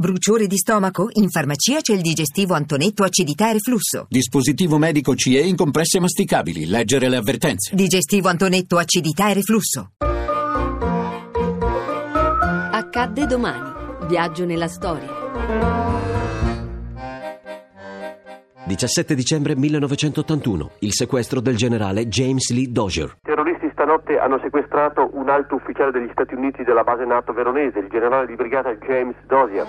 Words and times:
Bruciore 0.00 0.46
di 0.46 0.56
stomaco? 0.56 1.10
In 1.16 1.28
farmacia 1.28 1.82
c'è 1.82 1.92
il 1.92 2.00
digestivo 2.00 2.54
Antonetto 2.54 3.04
acidità 3.04 3.50
e 3.50 3.52
reflusso. 3.52 4.06
Dispositivo 4.08 4.78
medico 4.78 5.14
CE 5.14 5.40
in 5.40 5.56
compresse 5.56 6.00
masticabili. 6.00 6.64
Leggere 6.64 7.10
le 7.10 7.16
avvertenze. 7.16 7.74
Digestivo 7.74 8.28
Antonetto 8.28 8.78
acidità 8.78 9.28
e 9.28 9.34
reflusso. 9.34 9.90
Accadde 12.72 13.26
domani. 13.26 14.06
Viaggio 14.08 14.46
nella 14.46 14.68
storia. 14.68 15.06
17 18.64 19.14
dicembre 19.14 19.54
1981. 19.54 20.70
Il 20.78 20.94
sequestro 20.94 21.42
del 21.42 21.56
generale 21.56 22.08
James 22.08 22.50
Lee 22.52 22.70
Dozier. 22.70 23.18
terroristi 23.20 23.59
stanotte 23.90 24.18
hanno 24.18 24.38
sequestrato 24.40 25.10
un 25.14 25.28
alto 25.28 25.56
ufficiale 25.56 25.90
degli 25.90 26.08
Stati 26.12 26.34
Uniti 26.34 26.62
della 26.62 26.84
base 26.84 27.04
NATO 27.04 27.32
veronese, 27.32 27.80
il 27.80 27.88
generale 27.88 28.26
di 28.26 28.36
brigata 28.36 28.72
James 28.74 29.16
Dozier. 29.26 29.66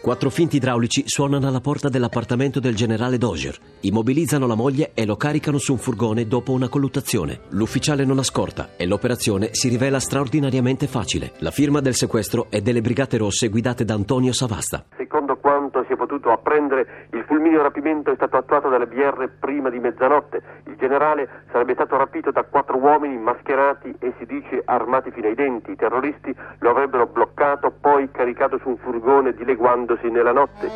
Quattro 0.00 0.30
finti 0.30 0.56
idraulici 0.56 1.02
suonano 1.06 1.48
alla 1.48 1.60
porta 1.60 1.88
dell'appartamento 1.88 2.60
del 2.60 2.76
generale 2.76 3.18
Dozier. 3.18 3.56
Immobilizzano 3.80 4.46
la 4.46 4.54
moglie 4.54 4.92
e 4.94 5.04
lo 5.04 5.16
caricano 5.16 5.58
su 5.58 5.72
un 5.72 5.78
furgone 5.78 6.28
dopo 6.28 6.52
una 6.52 6.68
colluttazione. 6.68 7.40
L'ufficiale 7.50 8.04
non 8.04 8.18
ascolta 8.18 8.68
e 8.76 8.86
l'operazione 8.86 9.48
si 9.50 9.68
rivela 9.68 9.98
straordinariamente 9.98 10.86
facile. 10.86 11.32
La 11.38 11.50
firma 11.50 11.80
del 11.80 11.94
sequestro 11.94 12.46
è 12.50 12.60
delle 12.60 12.80
Brigate 12.80 13.16
Rosse 13.16 13.48
guidate 13.48 13.84
da 13.84 13.94
Antonio 13.94 14.32
Savasta. 14.32 14.84
Secondo 15.16 15.40
quanto 15.40 15.82
si 15.86 15.94
è 15.94 15.96
potuto 15.96 16.30
apprendere, 16.30 17.08
il 17.12 17.24
fulmineo 17.26 17.62
rapimento 17.62 18.10
è 18.10 18.14
stato 18.16 18.36
attuato 18.36 18.68
dalle 18.68 18.86
BR 18.86 19.30
prima 19.40 19.70
di 19.70 19.78
mezzanotte. 19.78 20.42
Il 20.66 20.76
generale 20.76 21.26
sarebbe 21.50 21.72
stato 21.72 21.96
rapito 21.96 22.30
da 22.30 22.42
quattro 22.42 22.76
uomini 22.76 23.16
mascherati 23.16 23.96
e 23.98 24.12
si 24.18 24.26
dice 24.26 24.60
armati 24.66 25.10
fino 25.12 25.26
ai 25.26 25.34
denti. 25.34 25.70
I 25.70 25.76
terroristi 25.76 26.36
lo 26.58 26.68
avrebbero 26.68 27.06
bloccato, 27.06 27.72
poi 27.80 28.10
caricato 28.10 28.58
su 28.58 28.68
un 28.68 28.76
furgone 28.76 29.32
dileguandosi 29.32 30.10
nella 30.10 30.32
notte. 30.32 30.68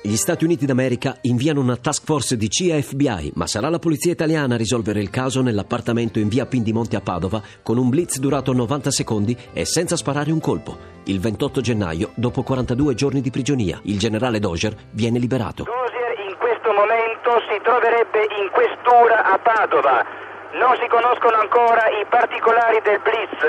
Gli 0.00 0.16
Stati 0.16 0.44
Uniti 0.44 0.64
d'America 0.64 1.18
inviano 1.20 1.60
una 1.60 1.76
task 1.76 2.04
force 2.06 2.38
di 2.38 2.48
CIA 2.48 2.80
FBI, 2.80 3.32
ma 3.34 3.46
sarà 3.46 3.68
la 3.68 3.78
polizia 3.78 4.12
italiana 4.12 4.54
a 4.54 4.56
risolvere 4.56 5.00
il 5.00 5.10
caso 5.10 5.42
nell'appartamento 5.42 6.18
in 6.18 6.28
via 6.28 6.46
Pindimonte 6.46 6.96
a 6.96 7.02
Padova 7.02 7.42
con 7.62 7.76
un 7.76 7.90
blitz 7.90 8.18
durato 8.18 8.54
90 8.54 8.90
secondi 8.90 9.36
e 9.52 9.66
senza 9.66 9.94
sparare 9.94 10.32
un 10.32 10.40
colpo. 10.40 10.91
Il 11.06 11.18
28 11.18 11.60
gennaio, 11.60 12.10
dopo 12.14 12.44
42 12.44 12.94
giorni 12.94 13.20
di 13.20 13.30
prigionia, 13.30 13.80
il 13.90 13.98
generale 13.98 14.38
Dozier 14.38 14.72
viene 14.92 15.18
liberato. 15.18 15.64
Dozier 15.64 16.14
in 16.30 16.36
questo 16.38 16.70
momento 16.70 17.42
si 17.50 17.58
troverebbe 17.62 18.22
in 18.38 18.48
questura 18.52 19.24
a 19.24 19.36
Padova. 19.36 20.06
Non 20.52 20.78
si 20.78 20.86
conoscono 20.86 21.34
ancora 21.42 21.88
i 21.90 22.06
particolari 22.06 22.78
del 22.84 23.00
blitz. 23.02 23.40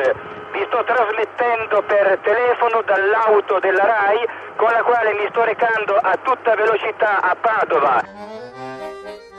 Vi 0.49 0.65
sto 0.65 0.83
trasmettendo 0.83 1.83
per 1.85 2.17
telefono 2.23 2.81
dall'auto 2.81 3.59
della 3.59 3.85
RAI 3.85 4.25
con 4.55 4.71
la 4.71 4.81
quale 4.81 5.13
mi 5.13 5.27
sto 5.29 5.43
recando 5.43 5.93
a 5.93 6.17
tutta 6.23 6.55
velocità 6.55 7.21
a 7.21 7.35
Padova. 7.35 8.32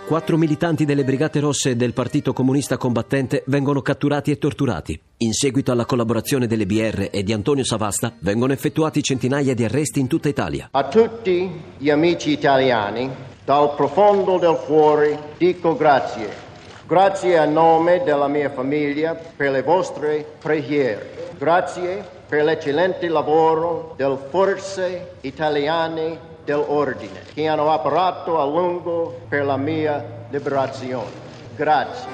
Quattro 0.07 0.37
militanti 0.37 0.85
delle 0.85 1.03
Brigate 1.03 1.41
Rosse 1.41 1.71
e 1.71 1.77
del 1.77 1.95
Partito 1.95 2.35
Comunista 2.35 2.77
Combattente 2.77 3.43
vengono 3.47 3.81
catturati 3.81 4.31
e 4.31 4.37
torturati. 4.37 5.01
In 5.19 5.33
seguito 5.33 5.73
alla 5.73 5.87
collaborazione 5.87 6.47
delle 6.47 6.67
BR 6.67 7.09
e 7.11 7.23
di 7.23 7.33
Antonio 7.33 7.65
Savasta 7.65 8.13
vengono 8.19 8.53
effettuati 8.53 9.03
centinaia 9.03 9.55
di 9.55 9.65
arresti 9.65 10.01
in 10.01 10.07
tutta 10.07 10.29
Italia. 10.29 10.69
A 10.73 10.89
tutti 10.89 11.51
gli 11.79 11.89
amici 11.89 12.33
italiani, 12.33 13.11
dal 13.47 13.75
profondo 13.75 14.37
del 14.37 14.59
cuore, 14.67 15.33
dico 15.39 15.75
grazie. 15.75 16.44
Grazie 16.87 17.39
a 17.39 17.47
nome 17.47 18.03
della 18.05 18.29
mia 18.29 18.51
famiglia 18.51 19.15
per 19.15 19.51
le 19.51 19.63
vostre 19.63 20.27
preghiere. 20.39 21.31
Grazie 21.39 22.05
per 22.29 22.45
l'eccellente 22.45 23.09
lavoro 23.09 23.95
delle 23.97 24.19
forze 24.29 25.13
italiane 25.23 26.33
dell'ordine 26.45 27.23
che 27.33 27.47
hanno 27.47 27.73
operato 27.73 28.39
a 28.39 28.45
lungo 28.45 29.21
per 29.29 29.47
la 29.47 29.57
mia 29.57 30.27
liberazione. 30.29 31.23
Grazie. 31.57 32.07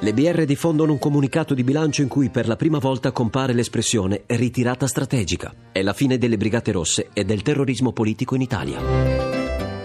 Le 0.00 0.12
BR 0.14 0.44
diffondono 0.44 0.92
un 0.92 0.98
comunicato 0.98 1.52
di 1.52 1.62
bilancio 1.62 2.00
in 2.00 2.08
cui 2.08 2.30
per 2.30 2.48
la 2.48 2.56
prima 2.56 2.78
volta 2.78 3.12
compare 3.12 3.52
l'espressione 3.52 4.22
ritirata 4.26 4.86
strategica. 4.86 5.52
È 5.70 5.82
la 5.82 5.92
fine 5.92 6.16
delle 6.16 6.38
Brigate 6.38 6.72
Rosse 6.72 7.08
e 7.12 7.24
del 7.24 7.42
terrorismo 7.42 7.92
politico 7.92 8.34
in 8.34 8.40
Italia. 8.40 9.35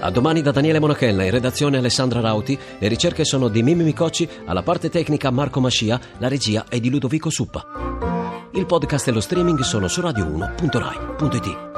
A 0.03 0.09
domani 0.09 0.41
da 0.41 0.49
Daniele 0.49 0.79
Monachella, 0.79 1.23
in 1.23 1.29
redazione 1.29 1.77
Alessandra 1.77 2.21
Rauti, 2.21 2.57
le 2.79 2.87
ricerche 2.87 3.23
sono 3.23 3.49
di 3.49 3.61
Mimmi 3.61 3.83
Micocci, 3.83 4.27
alla 4.45 4.63
parte 4.63 4.89
tecnica 4.89 5.29
Marco 5.29 5.59
Mascia, 5.59 5.99
la 6.17 6.27
regia 6.27 6.65
è 6.67 6.79
di 6.79 6.89
Ludovico 6.89 7.29
Suppa. 7.29 7.63
Il 8.53 8.65
podcast 8.65 9.07
e 9.07 9.11
lo 9.11 9.21
streaming 9.21 9.59
sono 9.59 9.87
su 9.87 10.01
radio1.rai.it. 10.01 11.70